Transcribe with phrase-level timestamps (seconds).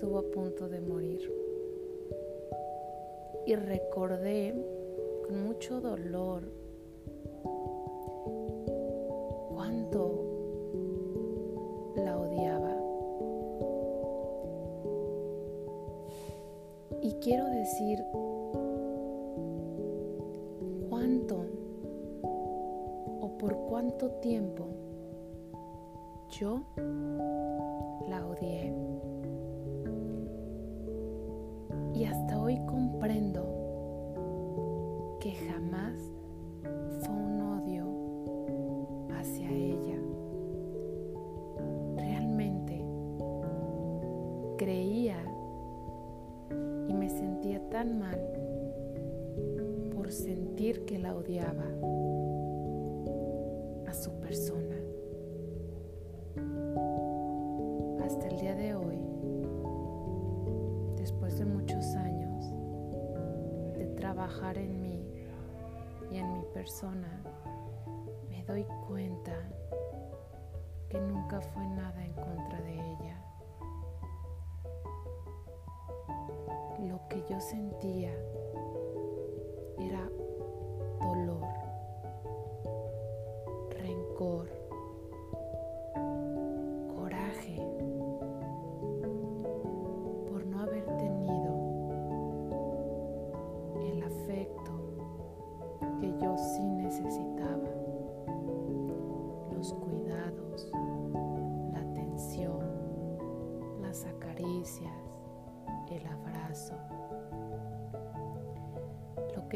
[0.00, 1.20] estuvo a punto de morir.
[3.44, 4.54] Y recordé
[5.26, 6.50] con mucho dolor
[9.50, 10.24] cuánto
[11.96, 12.74] la odiaba.
[17.02, 18.02] Y quiero decir
[20.88, 21.44] cuánto
[23.20, 24.64] o por cuánto tiempo
[26.30, 26.62] yo
[39.20, 39.98] hacia ella.
[41.96, 42.82] Realmente
[44.56, 45.18] creía
[46.88, 48.18] y me sentía tan mal
[49.94, 51.66] por sentir que la odiaba
[53.86, 54.76] a su persona.
[58.02, 58.98] Hasta el día de hoy,
[60.96, 62.54] después de muchos años
[63.76, 65.04] de trabajar en mí
[66.10, 67.22] y en mi persona,
[68.40, 69.36] me doy cuenta
[70.88, 73.22] que nunca fue nada en contra de ella.
[76.88, 78.12] Lo que yo sentía
[79.78, 80.08] era
[81.00, 81.46] dolor,
[83.78, 84.48] rencor,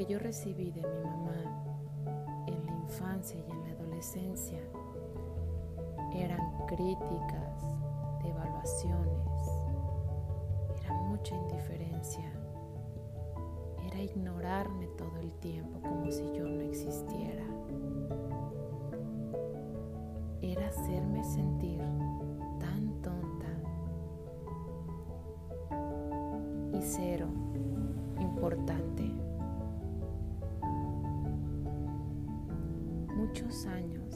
[0.07, 4.59] yo recibí de mi mamá en la infancia y en la adolescencia
[6.15, 7.65] eran críticas,
[8.25, 9.49] evaluaciones,
[10.83, 12.31] era mucha indiferencia,
[13.87, 17.45] era ignorarme todo el tiempo como si yo no existiera,
[20.43, 21.81] era hacerme sentir
[22.61, 23.49] tan tonta
[26.73, 27.29] y cero
[28.21, 28.74] importante.
[33.35, 34.15] Muchos años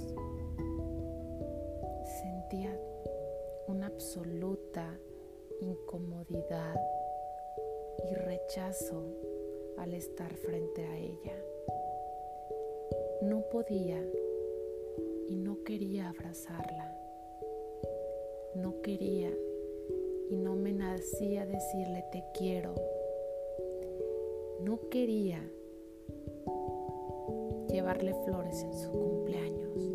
[2.22, 2.80] sentía
[3.66, 4.96] una absoluta
[5.60, 6.80] incomodidad
[8.08, 9.02] y rechazo
[9.76, 11.36] al estar frente a ella.
[13.22, 14.00] No podía
[15.26, 16.96] y no quería abrazarla.
[18.54, 19.32] No quería
[20.30, 22.72] y no me nacía decirle te quiero.
[24.60, 25.42] No quería
[27.78, 29.88] llevarle flores en su cumpleaños.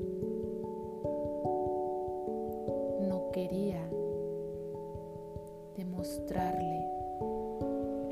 [3.10, 3.86] No quería
[5.76, 6.88] demostrarle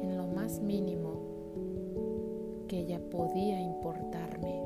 [0.01, 1.13] en lo más mínimo
[2.67, 4.61] que ella podía importarme.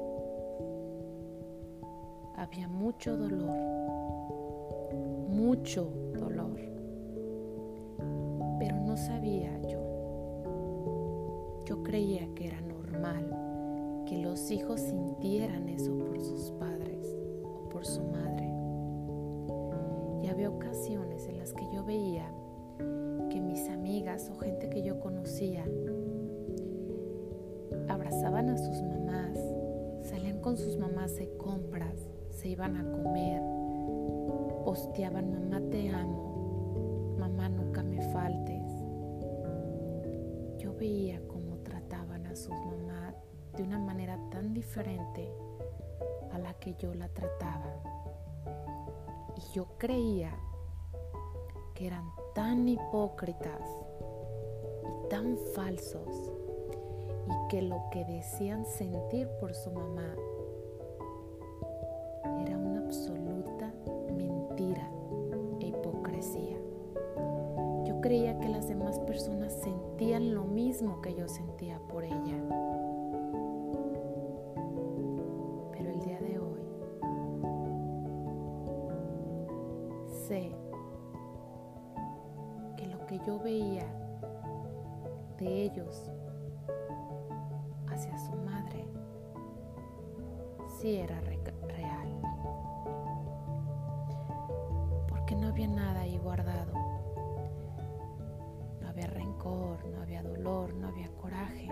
[2.38, 3.58] Había mucho dolor,
[5.30, 5.88] mucho
[6.18, 6.60] dolor,
[8.58, 9.82] pero no sabía yo.
[11.66, 13.45] Yo creía que era normal
[14.06, 18.52] que los hijos sintieran eso por sus padres o por su madre.
[20.24, 22.32] Y había ocasiones en las que yo veía
[23.30, 25.66] que mis amigas o gente que yo conocía
[27.88, 29.40] abrazaban a sus mamás,
[30.04, 33.42] salían con sus mamás de compras, se iban a comer,
[34.64, 38.72] posteaban mamá te amo, mamá nunca me faltes.
[40.58, 43.25] Yo veía cómo trataban a sus mamás
[43.56, 45.32] de una manera tan diferente
[46.32, 47.74] a la que yo la trataba.
[49.38, 50.34] Y yo creía
[51.74, 53.70] que eran tan hipócritas
[54.84, 56.32] y tan falsos
[57.28, 60.16] y que lo que decían sentir por su mamá
[62.40, 63.74] era una absoluta
[64.16, 64.90] mentira
[65.60, 66.58] e hipocresía.
[67.86, 72.45] Yo creía que las demás personas sentían lo mismo que yo sentía por ella.
[85.38, 86.12] De ellos
[87.88, 88.86] hacia su madre
[90.80, 92.22] sí era re real.
[95.08, 96.74] Porque no había nada ahí guardado.
[98.82, 101.70] No había rencor, no había dolor, no había coraje.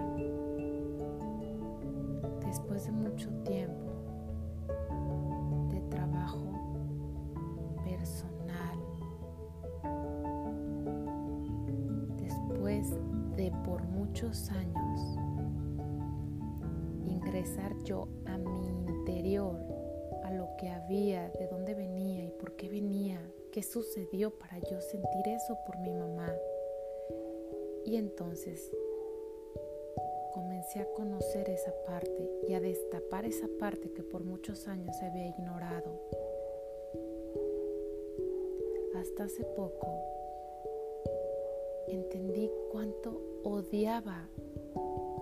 [2.45, 3.82] Después de mucho tiempo
[14.13, 15.17] muchos años
[17.07, 19.57] ingresar yo a mi interior,
[20.23, 23.19] a lo que había, de dónde venía y por qué venía,
[23.51, 26.31] qué sucedió para yo sentir eso por mi mamá.
[27.85, 28.71] Y entonces
[30.31, 35.07] comencé a conocer esa parte y a destapar esa parte que por muchos años se
[35.07, 35.99] había ignorado.
[38.95, 40.22] Hasta hace poco
[41.87, 44.27] entendí cuánto odiaba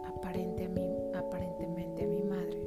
[0.06, 2.62] aparente a mí, aparentemente a mi madre.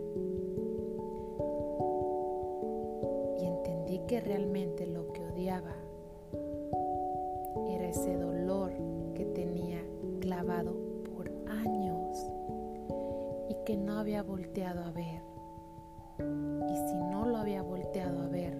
[3.40, 5.74] Y entendí que realmente lo que odiaba
[7.68, 8.72] era ese dolor
[9.14, 9.84] que tenía
[10.20, 10.74] clavado
[11.14, 12.26] por años
[13.48, 15.22] y que no había volteado a ver.
[16.18, 18.56] Y si no lo había volteado a ver,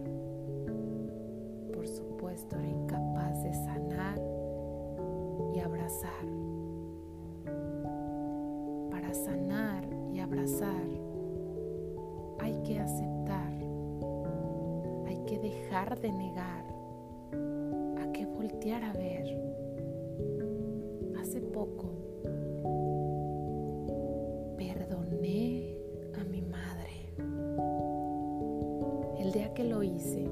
[1.72, 3.03] por supuesto era incapaz
[5.74, 6.26] abrazar.
[8.90, 10.86] Para sanar y abrazar
[12.38, 13.52] hay que aceptar,
[15.06, 16.64] hay que dejar de negar,
[18.00, 19.24] hay que voltear a ver.
[21.20, 21.90] Hace poco
[24.56, 25.76] perdoné
[26.20, 27.14] a mi madre.
[29.18, 30.28] El día que lo hice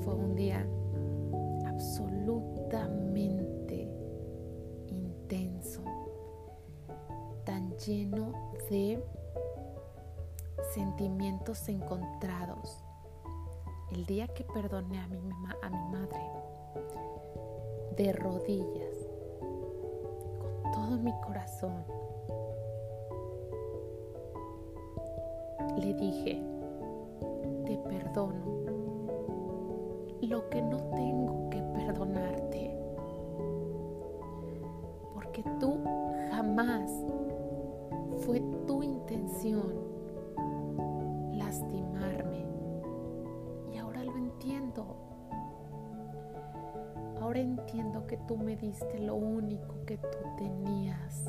[0.00, 0.66] fue un día
[10.76, 12.84] sentimientos encontrados.
[13.90, 15.16] El día que perdoné a mi,
[15.62, 16.20] a mi madre,
[17.96, 18.94] de rodillas,
[19.40, 21.82] con todo mi corazón,
[25.78, 26.42] le dije,
[27.64, 28.44] te perdono
[30.20, 32.86] lo que no tengo que perdonarte
[35.36, 35.78] que tú
[36.30, 36.90] jamás
[38.24, 39.85] fue tu intención
[48.06, 51.24] Que tú me diste lo único que tú tenías.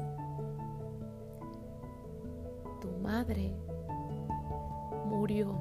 [2.80, 3.52] Tu madre
[5.06, 5.56] murió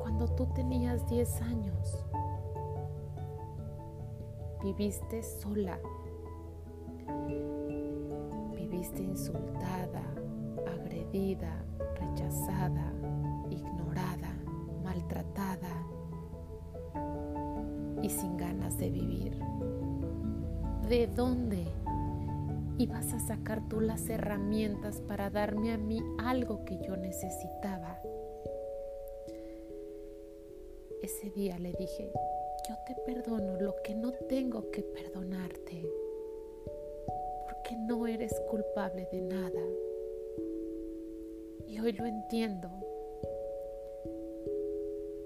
[0.00, 2.04] cuando tú tenías 10 años.
[4.64, 5.78] Viviste sola
[8.52, 10.02] Viviste insultada,
[10.66, 11.64] agredida,
[12.00, 12.92] rechazada,
[13.48, 14.36] ignorada,
[14.82, 15.86] maltratada
[18.02, 19.40] y sin ganas de vivir.
[20.90, 21.64] ¿De dónde
[22.76, 27.98] ibas a sacar tú las herramientas para darme a mí algo que yo necesitaba?
[31.00, 32.12] Ese día le dije,
[32.68, 35.88] yo te perdono lo que no tengo que perdonarte
[37.90, 39.62] no eres culpable de nada.
[41.66, 42.68] Y hoy lo entiendo.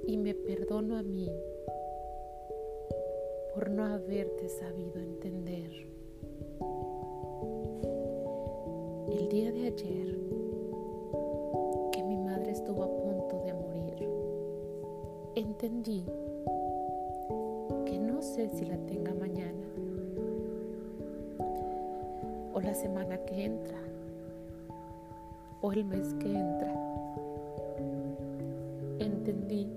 [0.07, 1.31] Y me perdono a mí
[3.55, 5.71] por no haberte sabido entender.
[9.13, 10.19] El día de ayer,
[11.93, 14.09] que mi madre estuvo a punto de morir,
[15.37, 16.05] entendí
[17.87, 19.67] que no sé si la tenga mañana
[22.55, 23.79] o la semana que entra
[25.61, 26.75] o el mes que entra.
[28.99, 29.69] Entendí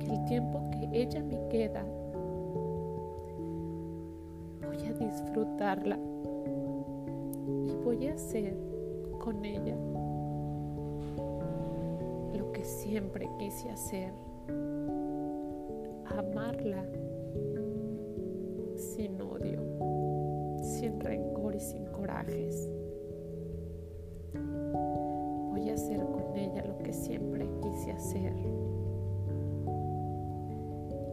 [0.00, 1.82] que el tiempo que ella me queda
[5.22, 5.98] disfrutarla
[7.68, 8.56] y voy a hacer
[9.18, 9.76] con ella
[12.36, 14.12] lo que siempre quise hacer,
[16.06, 16.84] amarla
[18.76, 19.66] sin odio
[20.66, 22.68] sin rencor y sin corajes.
[25.50, 28.32] Voy a hacer con ella lo que siempre quise hacer.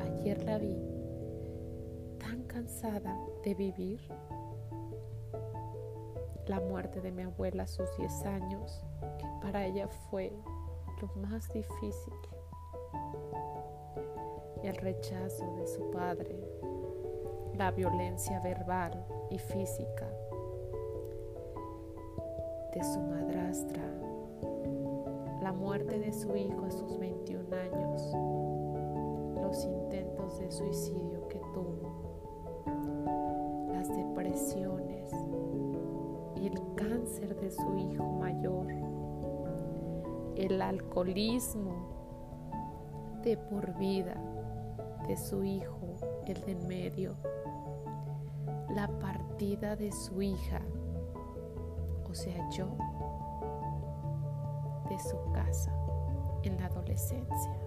[0.02, 0.76] Ayer la vi
[2.54, 4.00] cansada de vivir.
[6.46, 8.84] La muerte de mi abuela a sus 10 años,
[9.18, 10.32] que para ella fue
[11.02, 12.14] lo más difícil.
[14.62, 16.38] El rechazo de su padre,
[17.56, 20.08] la violencia verbal y física
[22.74, 23.84] de su madrastra,
[25.42, 28.02] la muerte de su hijo a sus 21 años,
[29.42, 32.13] los intentos de suicidio que tuvo,
[37.14, 38.68] cáncer de su hijo mayor,
[40.36, 41.76] el alcoholismo
[43.24, 44.16] de por vida
[45.08, 47.16] de su hijo, el de en medio,
[48.70, 50.62] la partida de su hija,
[52.10, 52.68] o sea, yo,
[54.90, 55.72] de su casa
[56.44, 57.60] en la adolescencia.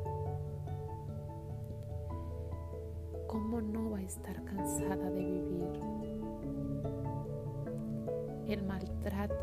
[3.28, 6.15] ¿Cómo no va a estar cansada de vivir
[8.52, 9.34] el maltrato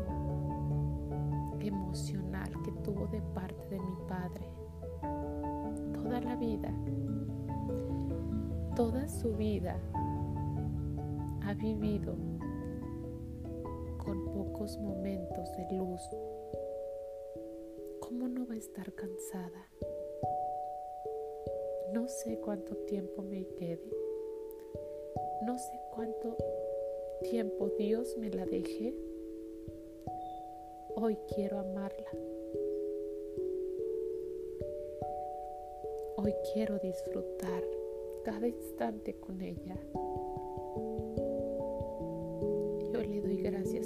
[1.60, 4.44] emocional que tuvo de parte de mi padre
[5.92, 6.72] toda la vida?
[8.76, 9.80] Toda su vida
[11.42, 12.14] ha vivido
[13.98, 16.00] con pocos momentos de luz.
[18.00, 19.70] ¿Cómo no va a estar cansada?
[21.92, 23.90] No sé cuánto tiempo me quede.
[25.46, 26.36] No sé cuánto
[27.30, 28.94] tiempo Dios me la deje.
[30.96, 32.10] Hoy quiero amarla.
[36.16, 37.64] Hoy quiero disfrutar
[38.24, 39.76] cada instante con ella.
[43.44, 43.83] gracias a la vida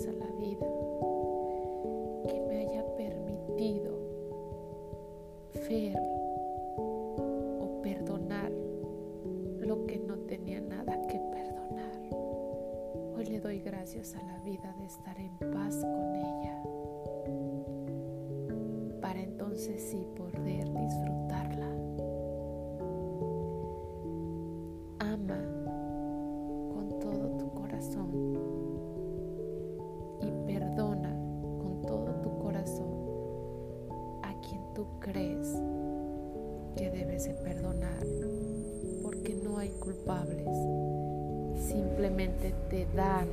[42.26, 43.28] te dan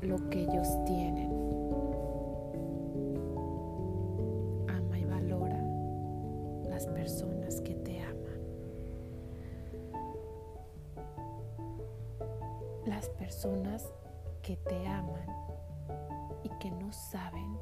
[0.00, 1.32] lo que ellos tienen.
[4.68, 5.60] Ama y valora
[6.68, 8.40] las personas que te aman.
[12.86, 13.92] Las personas
[14.42, 15.26] que te aman
[16.44, 17.58] y que no saben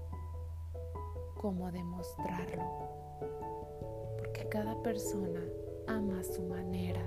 [1.40, 2.94] cómo demostrarlo
[4.54, 5.40] cada persona
[5.88, 7.00] ama a su manera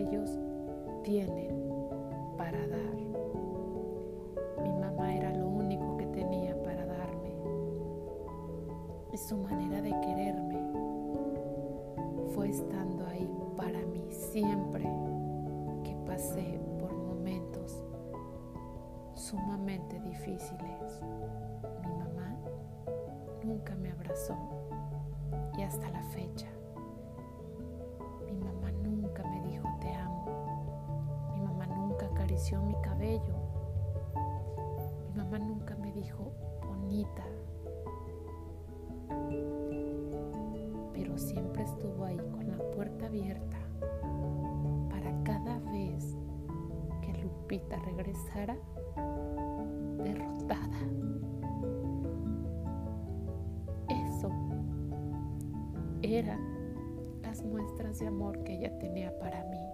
[0.00, 0.38] ellos
[1.02, 1.50] tienen
[2.36, 2.94] para dar.
[4.62, 7.34] Mi mamá era lo único que tenía para darme
[9.12, 10.60] y su manera de quererme
[12.34, 14.84] fue estando ahí para mí siempre
[15.84, 17.82] que pasé por momentos
[19.14, 21.00] sumamente difíciles
[23.44, 24.36] nunca me abrazó
[25.56, 26.46] y hasta la fecha
[28.26, 28.72] mi mamá
[32.34, 33.34] mi cabello.
[35.08, 36.32] Mi mamá nunca me dijo
[36.66, 37.24] bonita.
[40.92, 43.58] Pero siempre estuvo ahí con la puerta abierta
[44.90, 46.16] para cada vez
[47.02, 48.56] que Lupita regresara
[50.02, 50.80] derrotada.
[56.02, 56.38] eran
[57.22, 59.73] las muestras de amor que ella tenía para mí.